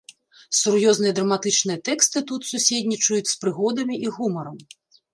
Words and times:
Сур'ёзныя 0.59 1.13
драматычныя 1.19 1.83
тэксты 1.91 2.25
тут 2.33 2.49
суседнічаюць 2.55 3.31
з 3.37 3.39
прыгодамі 3.45 4.03
і 4.09 4.19
гумарам. 4.21 4.57